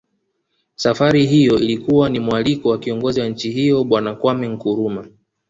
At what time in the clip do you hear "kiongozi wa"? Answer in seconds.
2.79-3.27